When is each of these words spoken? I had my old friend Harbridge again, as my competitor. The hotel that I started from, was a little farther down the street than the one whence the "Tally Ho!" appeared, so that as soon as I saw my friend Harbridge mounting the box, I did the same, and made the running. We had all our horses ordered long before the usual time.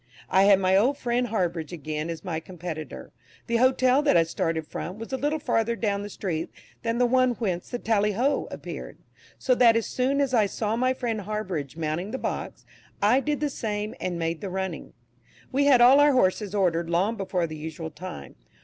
I 0.31 0.45
had 0.45 0.59
my 0.59 0.75
old 0.75 0.97
friend 0.97 1.27
Harbridge 1.27 1.71
again, 1.71 2.09
as 2.09 2.23
my 2.25 2.39
competitor. 2.39 3.11
The 3.45 3.57
hotel 3.57 4.01
that 4.01 4.17
I 4.17 4.23
started 4.23 4.65
from, 4.65 4.97
was 4.97 5.13
a 5.13 5.15
little 5.15 5.37
farther 5.37 5.75
down 5.75 6.01
the 6.01 6.09
street 6.09 6.49
than 6.81 6.97
the 6.97 7.05
one 7.05 7.33
whence 7.33 7.69
the 7.69 7.77
"Tally 7.77 8.13
Ho!" 8.13 8.47
appeared, 8.49 8.97
so 9.37 9.53
that 9.53 9.75
as 9.75 9.85
soon 9.85 10.19
as 10.19 10.33
I 10.33 10.47
saw 10.47 10.75
my 10.75 10.95
friend 10.95 11.21
Harbridge 11.21 11.77
mounting 11.77 12.09
the 12.09 12.17
box, 12.17 12.65
I 12.99 13.19
did 13.19 13.41
the 13.41 13.49
same, 13.51 13.93
and 13.99 14.17
made 14.17 14.41
the 14.41 14.49
running. 14.49 14.93
We 15.51 15.65
had 15.65 15.81
all 15.81 15.99
our 15.99 16.13
horses 16.13 16.55
ordered 16.55 16.89
long 16.89 17.15
before 17.15 17.45
the 17.45 17.55
usual 17.55 17.91
time. 17.91 18.33